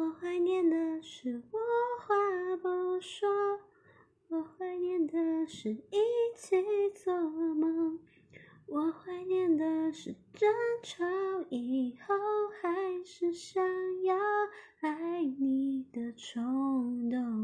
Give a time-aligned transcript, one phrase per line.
[0.00, 1.58] 我怀念的是无
[2.00, 3.28] 话不说
[4.28, 6.00] 我怀念的是一
[6.34, 6.56] 起
[6.94, 7.14] 做
[7.54, 7.98] 梦
[8.64, 10.50] 我怀念的是争
[10.82, 11.04] 吵
[11.50, 12.14] 以后
[12.62, 13.62] 还是想
[14.02, 14.16] 要
[14.80, 17.40] 爱你的冲动。